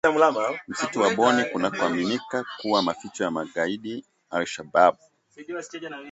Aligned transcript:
Msitu 0.67 0.99
wa 1.01 1.15
Boni 1.15 1.45
kunakoaminika 1.45 2.45
kuwa 2.61 2.81
maficho 2.83 3.23
ya 3.23 3.31
magaidi 3.31 4.05
Alshabab 4.29 4.95